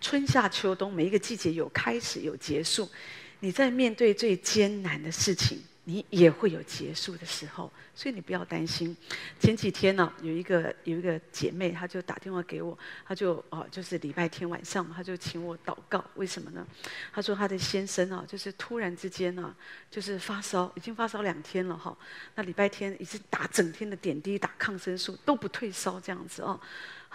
[0.00, 2.88] 春夏秋冬，每一个季节有开始有结束。
[3.40, 8.96] 你在面对最艰难的事情，你也会有结束的时候，所以你不要担心。
[9.38, 16.04] 前几天呢、有一个有一个姐妹，她就打电话给我，她就哦，就是礼拜天晚上，她就请我祷告。
[16.16, 16.66] 为什么呢？
[17.12, 19.56] 她说她的先生啊，就是突然之间呢、啊，
[19.90, 21.96] 就是发烧，已经发烧两天了哈。
[22.34, 26.60] 那礼拜天一直打整天的点滴，打抗生素都不退烧，这样子哦。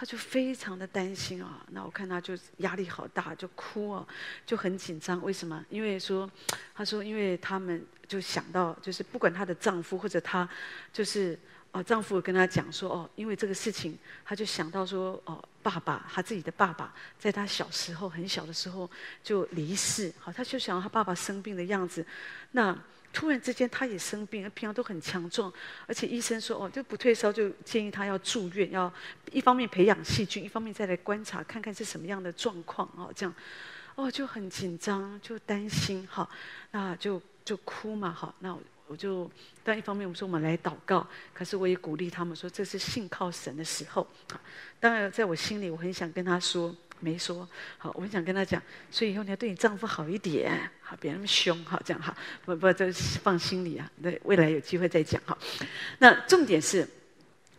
[0.04, 4.06] 他就非常的担心啊，那我看他就压力好大，就哭啊，
[4.44, 5.22] 就很紧张。
[5.22, 5.64] 为什么？
[5.70, 6.30] 因为说，
[6.74, 10.46] 他说，因为他们就想到，就是不管她的丈夫或者她，
[10.92, 11.38] 就是
[11.72, 18.90] 啊，丈夫跟她讲说，哦，因为这个事情，他就想到说，哦，爸爸，他自己的爸爸，在他小时候很小的时候
[19.22, 22.06] 就离世，好，他就想到他爸爸生病的样子，
[22.50, 22.78] 那。
[23.14, 25.50] 突然之间，他也生病，平常都很强壮，
[25.86, 28.92] 而且医生说哦，就不退烧，就建议他要住院，要
[29.30, 33.34] 一方面培养细菌，一方面再来观察看看是什么样的状况哦，这样，
[33.94, 36.28] 哦就很紧张，就担心哈，
[36.72, 39.30] 那就就哭嘛哈，那我就
[39.62, 44.06] 但一方面我们说我们来祷告，可是我也鼓励他们说这是信靠神的时候，
[44.80, 46.74] 当然在我心里我很想跟他说。
[47.04, 47.46] 没说。
[47.76, 53.90] 好，我们想跟他讲，所以以后你要对你丈夫好一点，好，别那么凶，好，这样哈，不不，这放心里啊。
[54.02, 55.36] 对，未来有机会再讲哈。
[55.98, 56.82] 那重点是，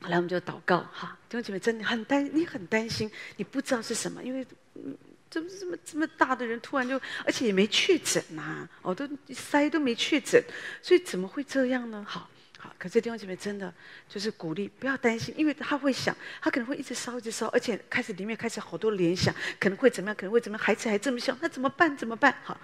[0.01, 4.97] 后来我们就祷告哈，弟兄姐妹真的很担，你很担心，你不知道是什么，因为嗯，
[5.29, 10.43] 这么这么这么大的人突然就，而且也没确诊呐，哦，都筛都没确诊，
[10.81, 12.03] 所以怎么会这样呢？
[12.07, 12.29] 好。
[12.77, 13.73] 可是弟兄姐妹真的
[14.07, 21.95] 就是鼓励，不要担心，因为他会想，他可能会一直烧，一直烧，而且开始里面开始好多联想，可能会怎么样，可能会怎么样，孩子还这么小，那怎么办？
[21.97, 22.35] 怎么办？
[22.43, 22.59] 好，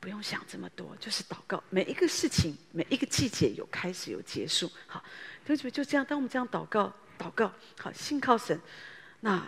[0.00, 1.62] 不用想这么多，就是祷告。
[1.70, 4.70] 每一个事情，每一个季节有开始有结束。
[4.86, 5.02] 好，
[5.44, 8.60] 弟兄姐妹就这样，当我们这样祷告，祷告，好，信靠神。
[9.20, 9.42] 那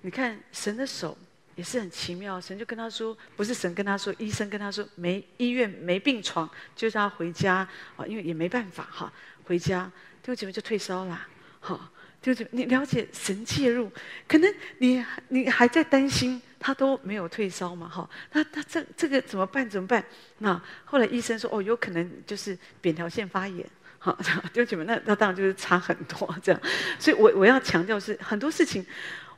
[0.00, 1.16] 你看神的手
[1.54, 9.12] 也是很奇妙，神就跟他说，不是神跟他说，医生跟他说没医院没病床，就让他回家啊，因为也没办法哈。
[9.44, 9.90] 回家，
[10.22, 11.26] 弟兄姐妹就退烧了。
[11.60, 11.90] 好，
[12.22, 13.90] 弟兄姐妹，你了解神介入，
[14.26, 17.88] 可能你你还在担心他都没有退烧嘛？
[17.88, 19.68] 哈，那他这这个怎么办？
[19.68, 20.04] 怎么办？
[20.38, 23.66] 那后来医生说，哦，有可能就是扁桃腺发炎。
[23.98, 24.12] 好，
[24.52, 26.60] 弟兄姐妹，那那当然就是差很多这样。
[26.98, 28.84] 所以我我要强调是很多事情，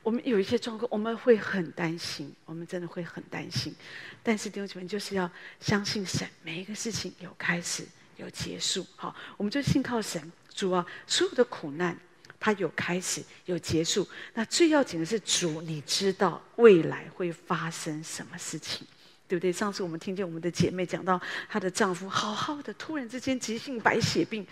[0.05, 3.75] 我们有一些状况，我们会很担心，我们真的会很担心。
[4.23, 7.85] 但是弟兄姐妹就是要相信神，每一个事情有开始。
[8.16, 10.85] 有结束，好，我们就信靠神主啊！
[11.07, 11.96] 所有的苦难，
[12.38, 14.07] 它有开始，有结束。
[14.35, 18.87] 那最要紧的是主，你知道未来会发生什么事情，
[19.27, 19.51] 对不对？
[19.51, 24.44] 上次我们听见我们的姐妹讲到，她的丈夫好好的，突然之间急性白血病，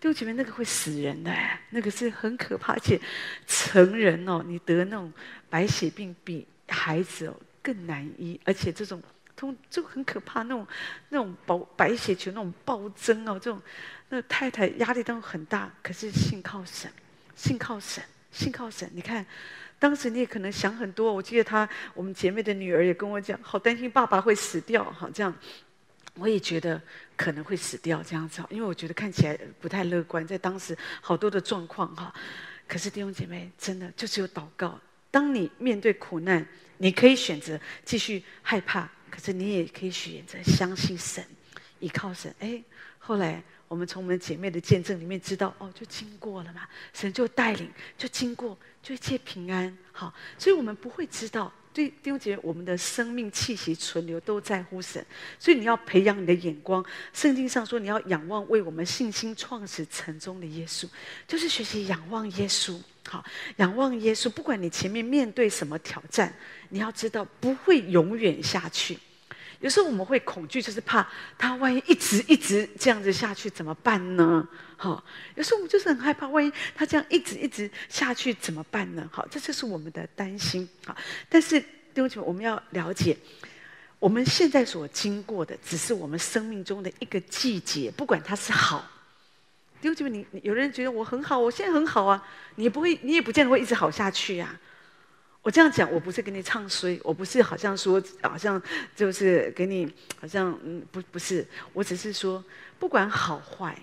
[0.00, 1.32] 弟兄姐妹，那个会死人的，
[1.70, 2.72] 那个是很可怕。
[2.72, 3.00] 而且
[3.46, 5.12] 成人哦，你得那种
[5.50, 9.02] 白血病比孩子哦更难医，而且这种。
[9.36, 10.66] 通就很可怕，那种
[11.08, 13.60] 那种白白血球那种暴增哦，这种
[14.08, 16.90] 那太太压力都很大，可是信靠神，
[17.34, 18.88] 信靠神，信靠神。
[18.92, 19.24] 你看，
[19.78, 21.12] 当时你也可能想很多。
[21.12, 25.34] 我记得她，我们姐妹的女儿也跟我讲，好担心爸爸会死掉，好这样。
[26.16, 26.80] 我也觉得
[27.16, 32.14] 可能会死掉这样子，因为我觉得看起来不太乐观，在当时好多的状况哈。
[32.68, 34.80] 可是弟兄姐妹，真的就只有祷告。
[35.10, 36.46] 当你面对苦难，
[36.78, 38.88] 你可以选择继续害怕。
[39.14, 41.24] 可是你也可以选择相信神，
[41.78, 42.34] 依靠神。
[42.40, 42.60] 哎，
[42.98, 49.78] 后来我们从我们姐妹的见证里面知道，哦，就经过了嘛，神就带领，就经过，就一切平安。
[49.92, 55.06] 好，所以我们不会知道，对弟兄姐妹，我们的生命气息存留都在乎神。
[55.38, 56.84] 所以你要培养你的眼光。
[57.12, 60.88] 圣经上说，你要仰望为我们信心创始成终的耶稣，
[61.28, 62.80] 就是学习仰望耶稣。
[63.06, 63.24] 好，
[63.56, 66.34] 仰望耶稣，不管你前面面对什么挑战，
[66.70, 68.98] 你要知道不会永远下去。
[69.60, 71.06] 有时候我们会恐惧，就是怕
[71.38, 74.46] 他万一一直一直这样子下去怎么办呢？
[74.76, 75.02] 好，
[75.36, 79.08] 有时候我们就是很害怕，万一他这样一直一直下去怎么办呢？
[79.10, 80.68] 好，这就是我们的担心。
[80.84, 80.94] 好，
[81.28, 83.16] 但是弟兄姐妹，我们要了解，
[83.98, 88.90] 我们现在所经过的只是我们生命中的一个季节，不管它是好。
[89.84, 94.58] 弟兄姐妹，你有人觉得我很好，我现在很好啊，你不会，你也不见得会一直好下去呀、
[95.42, 98.60] 我这样讲，我不是给你唱衰，我不是好像说，好像
[98.96, 99.86] 就是给你，
[100.18, 102.42] 好像嗯，不不是，我只是说，
[102.78, 103.78] 不管好坏，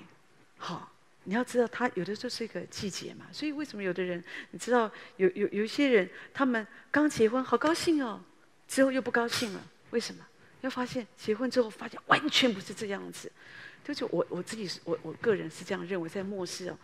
[0.58, 0.92] 好，
[1.26, 3.28] 你要知道，他有的时候是一个季节嘛。
[3.32, 8.20] 所以为什么有的人，你知道，有有有一些人，他们刚结婚好高兴哦，
[8.68, 10.26] 之后又不高兴了，为什么？
[10.62, 13.32] 要发现结婚之后，发现完全不是这样子。
[13.84, 16.78] 就是我我自己是我我个人是这样认为，在末世哦，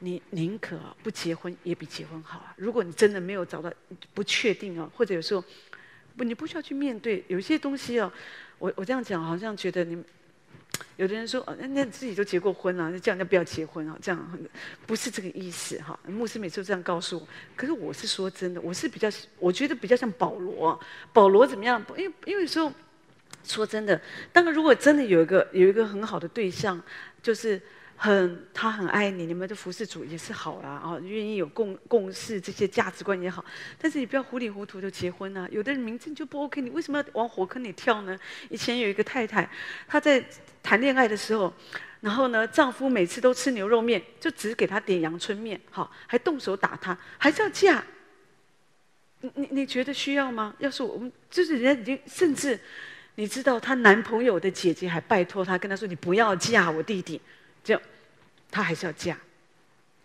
[0.00, 2.54] 你宁可不结婚也比结婚好啊。
[2.56, 3.72] 如果你真的没有找到
[4.12, 5.42] 不确定哦，或者有时候
[6.16, 8.12] 不你不需要去面对有些东西哦。
[8.58, 10.02] 我我这样讲好像觉得你
[10.96, 14.38] 有的人说哦，那那自己都结过婚了，那这样就不要结婚啊，这样
[14.86, 15.98] 不是这个意思哈。
[16.06, 20.78] 牧师每次都这样告诉我，可是我是说真的，我是比较我觉得比较像保罗，
[21.12, 21.84] 保罗怎么样？
[21.96, 22.72] 因为因为有时候。
[23.44, 24.00] 说真的，
[24.32, 26.82] 当然，如果真的有一个有一个很好的对象，
[27.22, 27.60] 就是
[27.96, 33.44] 很他很爱你，你们的服侍主也是好啦，啊，愿意有共共事这些价值观也好。
[33.78, 35.46] 但是你不要糊里糊涂就结婚啊！
[35.52, 38.18] 有的人名字就不 OK，你为什么要往火坑里跳呢？
[38.48, 39.48] 以前有一个太太，
[39.86, 40.24] 她在
[40.62, 41.52] 谈恋爱的时候，
[42.00, 47.84] 然后呢，丈夫每次都吃牛肉面，就只给她点阳春面，好，还动手打她，还是要嫁？
[49.20, 50.54] 你你你觉得需要吗？
[50.58, 52.58] 要是我们就是人家已经甚至。
[53.16, 57.20] 你知道她男朋友的姐姐还拜托她跟她说：“你不要嫁我弟弟。”
[57.64, 57.80] 就，
[58.50, 59.18] 她还是要嫁。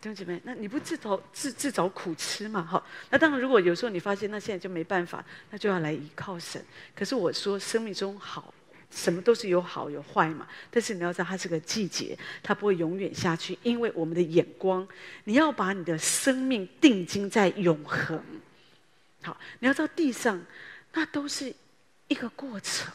[0.02, 2.62] 弟兄姐妹，那你不自找自自找苦吃嘛？
[2.62, 6.64] 哈，那当然，如果有时候你发现那现在就没办法，那就要来依靠神。
[6.96, 8.54] 可是我说，生命中好，
[8.90, 10.48] 什么都是有好有坏嘛。
[10.72, 13.60] 但是你要知道，它是个季节，它不会永远下去。
[13.62, 14.88] 因为我们的眼光，
[15.26, 18.24] 你要把你的生命定睛在永恒。
[19.22, 20.42] 好，你要知道地上
[20.94, 21.54] 那都是
[22.08, 22.90] 一个过程。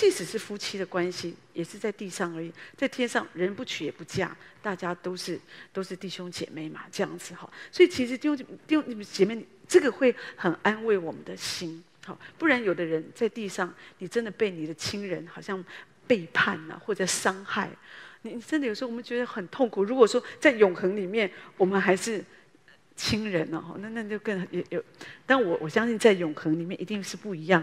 [0.00, 2.50] 即使是夫妻的关系，也是在地上而已。
[2.74, 5.38] 在天上，人不娶也不嫁，大家都是
[5.74, 7.46] 都是弟兄姐妹嘛，这样子哈。
[7.70, 8.34] 所以其实弟兄
[8.66, 11.84] 弟兄姐妹，这个会很安慰我们的心。
[12.06, 15.62] 好，不然有的人在地上，你真的被你的亲人好像
[16.06, 17.68] 背叛了，或者伤害，
[18.22, 19.84] 你真的有时候我们觉得很痛苦。
[19.84, 22.24] 如果说在永恒里面，我们还是
[22.96, 24.82] 亲人哦，那那就更有有。
[25.26, 27.62] 但我我相信在永恒里面一定是不一样。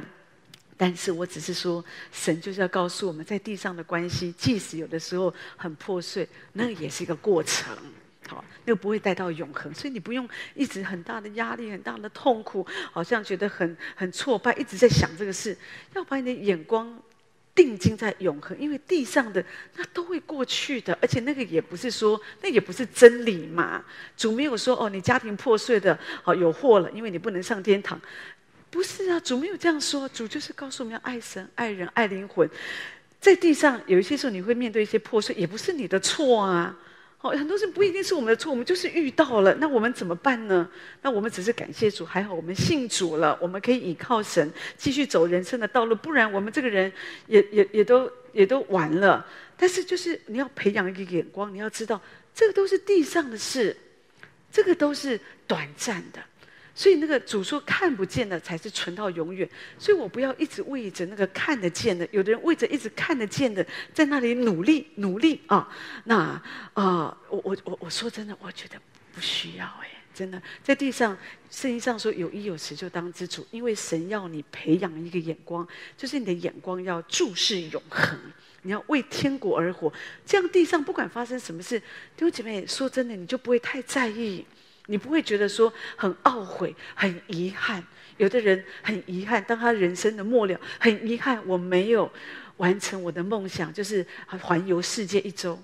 [0.80, 7.76] 但是我只是说，神就是要告诉我们在地上的关系，即使有的时候很破碎，那也是一个过程，
[8.28, 9.74] 好，那个不会带到永恒。
[9.74, 15.58] 所以你不用一直很大的压力、很大的痛苦，好像觉得很很挫败，一直在想这个事。
[15.96, 17.02] 要把你的眼光
[17.56, 19.44] 定睛在永恒，因为地上的
[19.78, 23.84] 那都会过去的，而且那个也不是说，那也不是真理嘛。
[24.16, 28.00] 主没有说哦，你家庭破碎的，好有祸了，因为你不能上天堂。
[28.70, 30.08] 不是啊，主没有这样说。
[30.10, 32.50] 主就是告诉我们要爱神、爱人、爱灵魂。
[33.20, 36.78] 在地上有一些时候你会面对一些破碎，也不是你的错啊。
[37.20, 40.70] 哦，很多事不一定是我们的错，我们就是遇到了，那我们怎么办呢？
[41.02, 45.96] 那我们只是感谢主，还好我们信主了，我们可以倚靠神继续走人生的道路。
[45.96, 46.92] 不然我们这个人
[47.26, 49.26] 也也也都也都完了。
[49.58, 52.00] 但是就是你要培养一个眼光，你要知道
[52.36, 53.76] 这个都是地上的事，
[54.52, 56.22] 这个都是短暂的。
[56.78, 65.68] 所以那个主说看不见的才是存到永远，所以我不要一直为着那个看得见的，有的人为着一直看得见的在那里努力努力啊，
[66.04, 66.40] 那
[66.74, 68.80] 啊、我我我我说真的，我觉得
[69.12, 70.40] 不需要哎，真的。
[70.62, 71.18] 在地上
[71.50, 78.16] 圣经上说有衣有食就当知足，因为神要你培养一个眼光，就是你的眼光要注视永恒，
[78.62, 79.92] 你要为天国而活，
[80.28, 84.46] 这样地上不管发生什么事，弟兄姐妹说真的，你就不会太在意。
[84.88, 87.84] 你不会觉得说很懊悔、很遗憾。
[88.18, 92.12] 有的人很遗憾，当他人生的末了，很遗憾我没有
[92.58, 94.04] 完成我的梦想，就是
[94.42, 95.62] 环游世界一周。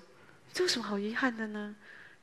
[0.52, 1.74] 这有什么好遗憾的呢？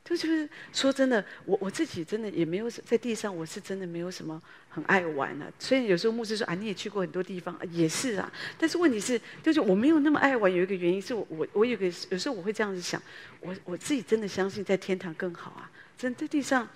[0.05, 5.51] 就就是说真的，我我自己真的也没有在地上，我是真的没有什么很爱玩的。
[5.59, 8.31] 虽然有时候牧师说啊，你也去过很多地方，也是啊。
[8.57, 10.51] 但是问题是，就是我没有那么爱玩。
[10.51, 12.99] 有一个原因是我我我有个有时候我会这样子想，
[13.41, 15.69] 我我自己真的相信在天堂更好啊。
[16.01, 16.67] 真在地上，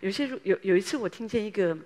[0.00, 1.78] 有些有有一次我听见一个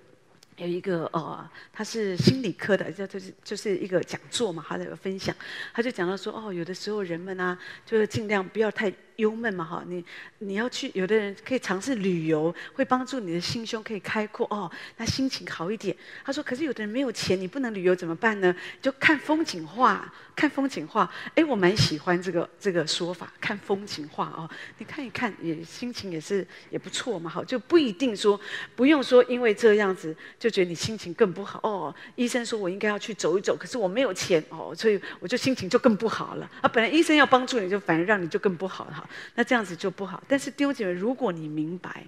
[0.57, 5.35] 有一个呃，他是心理科的，叫就是就是一个讲座嘛，他在分享，
[5.71, 8.91] 他就讲到说哦，有的时候人们啊，就是尽量不要太。
[9.19, 10.03] 忧闷嘛哈，你
[10.39, 15.95] 你要去，有的人可以尝试旅游，会帮助你的心胸可以开阔哦，那心情好一点。
[16.23, 18.55] 他说，可是有的人没有钱，你不能旅游怎么办呢？
[18.81, 21.11] 就看风景画，看风景画。
[21.35, 28.39] 哎，我蛮喜欢这个这个说法，看风景画哦，你看一看也心情也是也不错嘛，好，就不一定说
[28.75, 31.93] 不用说，因为这样子就觉得你心情更不好哦。
[32.15, 36.69] 医生说我应该要去走一走，可是我没有钱哦，所以我就心情就更不好了啊。
[36.69, 39.08] 本来医生要帮助你就反而让你就更不好了哈。
[39.35, 40.21] 那这样子就不好。
[40.27, 42.05] 但是弟兄姐妹，如果你明白，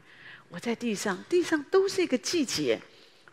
[0.49, 2.79] 我在地上，地上都是一个季节，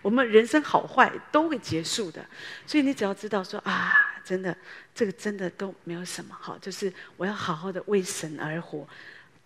[0.03, 2.25] 我们人生好坏都会结束的。
[2.67, 3.93] 所以你只要知道说啊，
[4.25, 4.57] 真的，
[4.95, 8.87] 这个真的都没有什么好，就是我要好好的为神而活。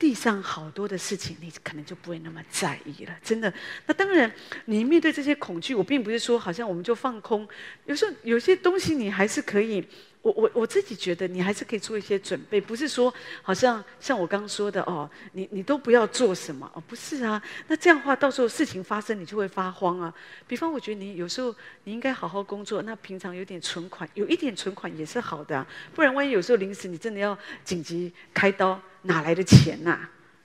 [0.02, 3.16] 地上好多的事情，你可能就不会那么在意了。
[3.22, 3.52] 真的。
[3.86, 4.28] 那当然，
[4.64, 7.48] 你面对这些恐惧，我并不是说好像我们就放空。
[7.86, 9.86] 有时候有些东西你还是可以。
[10.22, 13.12] 我我我自己觉得，你还是可以做一些准备，不是说
[13.42, 17.42] 好像像我刚刚说的哦，你你都不要做什么哦，不是啊。
[17.66, 20.14] 那这样的话，到时候事情发生，你就会发慌啊。
[20.46, 21.52] 比方，我觉得你有时候
[21.84, 25.66] 你应该好好工作，那平常有点存款，有一点存款也是好的啊。
[25.92, 29.98] 不然，万一有时候临时你真的要紧急开刀，哪来的钱呐？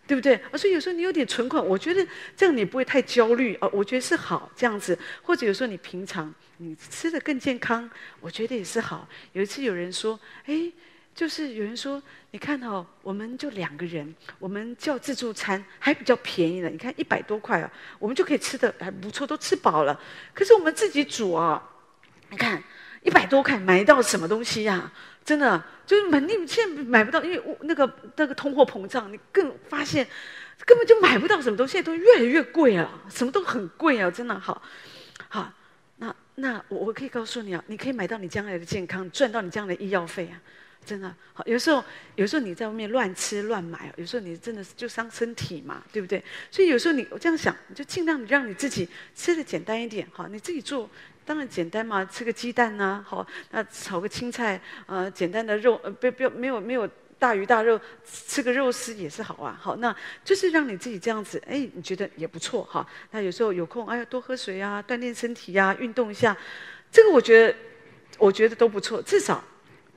[0.06, 0.40] 对不对？
[0.58, 3.70] 所以有时候你有点存款，我觉得这样你不会太焦虑啊。
[3.74, 6.34] 我觉得是好这样子，或者有时候你平常。
[6.60, 7.88] 你吃得更健康，
[8.20, 9.08] 我觉得也是好。
[9.34, 10.72] 有一次有人说，哎，
[11.14, 20.02] 就是有人说，你看哦，我们就两个人，我们叫自助餐还比较便宜的，你看一百多块啊，我们就可以吃得还不错，都吃饱了。
[20.34, 21.62] 可是我们自己煮啊，
[22.32, 22.64] 你看
[23.04, 24.92] 一百多块买到什么东西呀？
[25.28, 30.08] 真的就是买，你现在买不到，因为那个那个通货膨胀，你更发现
[30.66, 34.62] 根本就买不到什么东西，现在都越来越贵了，什么都很贵啊，真的好，
[35.28, 35.54] 好。
[35.98, 40.40] 那那我我可以告诉你啊，你可以买到你将来的健康，赚到你将来的医药费啊，
[40.86, 41.46] 真的好。
[41.46, 41.84] 有时候
[42.16, 46.24] 有时候你在外面乱吃乱买，有时候你真的是就伤身体嘛，对不对？
[46.50, 50.90] 所以有时候你我这样想，就尽量让你自己吃的简单一点，好，你自己做
[51.28, 59.60] 当然简单嘛，吃个鸡蛋呐，好，那炒个青菜，呃，简单的肉，呃，不不没有没有大鱼大肉，吃个肉丝也是好啊。
[59.62, 62.88] 好，那就是让你自己这样子，哎，你觉得也不错哈。
[63.12, 66.36] 那有时候有空，哎呀，多喝水啊，锻炼身体呀，运动一下，
[66.90, 67.56] 这个我觉得，
[68.18, 69.44] 我觉得都不错，至少。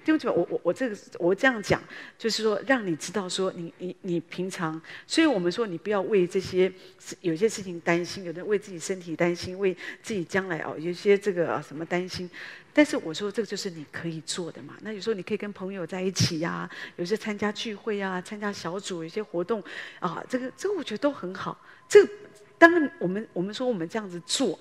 [0.05, 1.82] 弟兄姐妹，我我我这个我这样讲，
[2.18, 6.72] 就是说让你知道说你你你平常，所以我们说你不要为这些
[7.20, 12.28] 有些事情担心，有的为自己身体担心，为自己将来哦，有些这个什么担心。
[12.72, 14.76] 但是我说这个就是你可以做的嘛。
[14.80, 19.62] 那有时候你可以跟朋友在一起呀、有些参加聚会啊，参加小组，有些活动
[19.98, 21.61] 啊，这个这个我觉得都很好。
[21.88, 22.12] 这个
[22.59, 24.59] 当然我们我们说我们这样子做。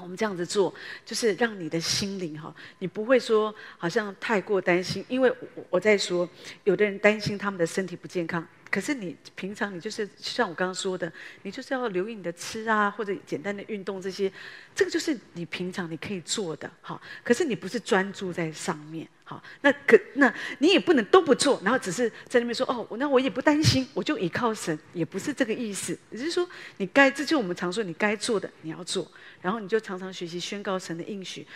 [0.00, 0.72] 我们这样子做，
[1.04, 6.28] 就是让你的心灵哈，你不会说好像太过担心，因为我我在说，
[6.64, 8.46] 有的人担心他们的身体不健康。
[8.70, 11.12] 可是你平常你就是像我刚刚说的，
[11.42, 14.32] 你就是要留意你的吃啊，或者简单的运动这些，
[14.74, 16.98] 这个就是你平常你可以做的，哈。
[17.22, 19.42] 可是你不是专注在上面，好。
[19.62, 25.98] 那可那你也不能都不做，然后只是在那边说哦，那我也不担心，我就依靠神，也不是这个意思。
[26.10, 29.10] 只是说，你该这就我们常说你该做的你要做，
[29.40, 31.46] 然后你就常常学习宣告神的应许，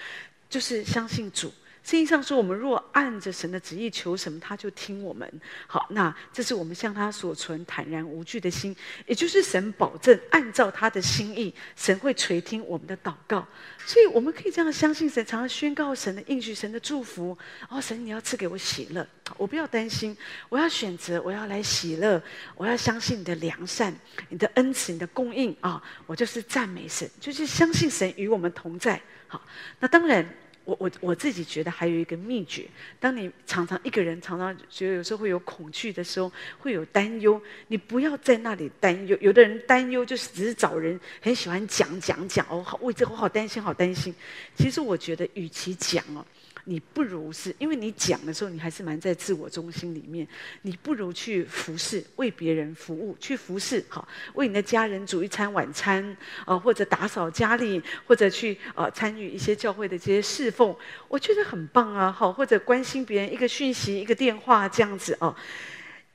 [0.49, 1.53] 就是相信主。
[1.87, 5.41] 圣经上说，我们若按着神的旨意求什么，他就听我们。
[5.69, 8.75] 好，那这是我们向他所存坦然无惧的心，
[9.07, 13.47] 也就是神保证按照他的心意，神会垂听我们的祷告。
[13.87, 17.39] 所以我们可以这样相信神，常常宣告神的应许、神的祝福。
[17.69, 19.07] 哦，神，你要赐给我喜乐，
[19.37, 20.17] 我不要担心，
[20.49, 22.21] 我要选择，我要来喜乐，
[22.57, 23.95] 我要相信你的良善、
[24.29, 25.81] 你的恩慈、你的供应啊！
[26.07, 29.01] 我就是赞美神，就是相信神与我们同在。
[29.29, 29.41] 好，
[29.79, 30.29] 那当然。
[30.67, 32.67] 我我我自己觉得还有一个秘诀，
[33.01, 39.17] 当你常常一个人常常觉得有时候会有恐惧的时候，会有担忧，你不要在那里担忧。
[39.21, 44.13] 有的人担忧就是只是找人很喜欢讲讲讲哦，好为这个我好担心，好担心。
[44.57, 46.27] 其实我觉得，与其讲哦。
[46.69, 50.27] 你不如是，因为你讲的时候，你还是蛮在自我中心里面。
[50.63, 65.33] 你不如去服侍，为别人服务，去服侍，好，为你的家人煮一餐晚餐，啊、或者打扫家里，或者去啊、参与一些教会的这些侍奉，我觉得很棒啊，好，或者关心别人一个讯息、一个电话这样子哦。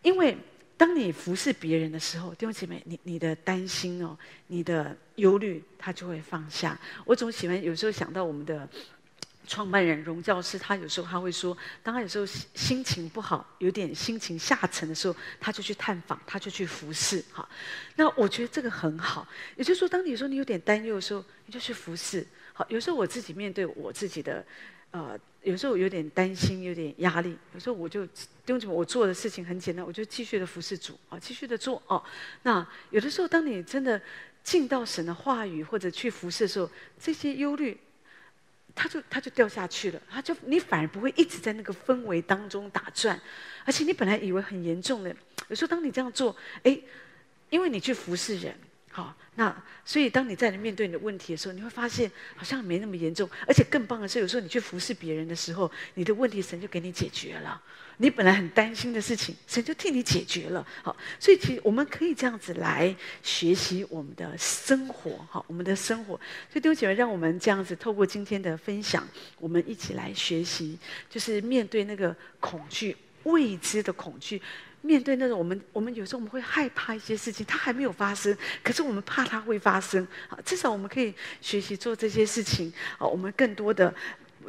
[0.02, 0.38] 因为
[0.76, 6.78] 当你服侍别人的时候，弟兄姐妹，你你的担心哦，你的忧虑，他就会放下。
[7.06, 8.68] 我总喜欢有时候想到我们的。
[9.48, 17.24] 创办人荣教师，他有时候他会说，当他有时候心情不好，有点心情下沉的时候，他就去探访，他就去服侍。
[17.34, 17.48] 哈，
[17.96, 19.28] 那我觉得这个很好。
[19.56, 22.26] 也就是说，当你说你有点担忧的时候，你就去服侍。
[22.54, 24.46] 好，有时候我自己面对我自己的，
[24.92, 28.14] 呃，有时候有点担心，有点压力，有时候我就弟
[28.48, 32.02] 兄姊妹，我做的事情很简单，我就继续的服侍主啊，继续的做哦。
[32.44, 34.02] 那有的时候，当你真的
[34.44, 36.70] 进到神的话语或者去服侍的时候，
[37.00, 37.78] 这些忧虑。
[38.82, 43.20] 他就他就掉下去了，他就你反而不会一直在那个氛围当中打转，
[43.64, 45.16] 而且你本来以为很严重的，
[45.50, 46.76] 有时候当你这样做，哎，
[47.52, 48.56] 因为你去服侍人，
[48.90, 49.56] 好，那
[49.86, 57.62] 所以当你在面对你的问题的时候，你会发现好像没那么严重，而且更棒的是，有时候你去服侍别人的时候，你的问题神就给你解决了。
[58.02, 60.66] 你本来很担心的事情，神就替你解决了。
[60.82, 66.16] 好，所以其实我们可以这样子来学习我们的生活，好，我们的生活。
[66.52, 70.80] 所以弟兄姐妹，让我们这样子透过今天的分享，我们一起来学习，
[71.12, 74.42] 就是面对那个恐惧、未知的恐惧，
[74.82, 80.08] 面对那种我们我们有时候我们会害怕一些事情，它还没有发生，可是我们怕它会发生。
[80.28, 82.74] 好，至少我们可以学习做这些事情。
[82.98, 83.94] 好，我们更多的。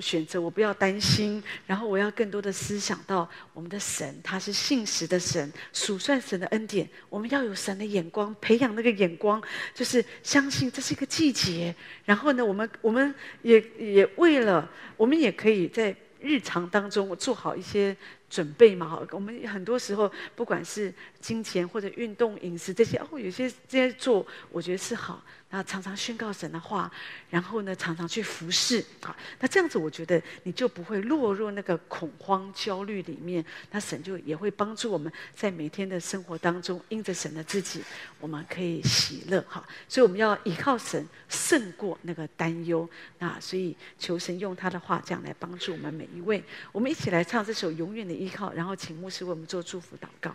[0.01, 6.89] 选择我不要担心，然后我要更多的思想到我们的神，他是信实的神，数算神的恩典。
[7.09, 9.43] 我们要有神的眼光，培养那个眼光，
[9.75, 11.75] 就是相信这是一个季节。
[12.05, 17.97] 然后呢，我们我们也也为了，我们也可以在日常当中做好一些
[18.31, 19.07] 准备嘛。
[19.11, 25.23] 我们很多时候不管是金钱或者运动、饮食这些，哦，有些这些做，我觉得是好。
[25.53, 26.91] 然后常常宣告神的话，
[27.29, 28.83] 然后呢，常常去服侍。
[29.03, 33.45] 好，那这样子，我觉得你就不会落入那个恐慌、焦虑里面。
[33.71, 37.85] 那神就也会帮助我们在每天的生活当中，因着神的自己，
[38.19, 39.43] 我们可以喜乐。
[39.43, 42.89] 哈，所以我们要依靠神胜过那个担忧。
[43.19, 46.43] 那所以求神用他的话这样来帮助我们每一位。
[46.73, 50.35] 我们一起来唱这首《永远的依靠》，然后请牧师为我们做祝福祷告。